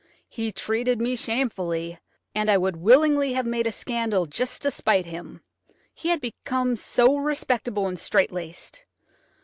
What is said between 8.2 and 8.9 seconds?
laced.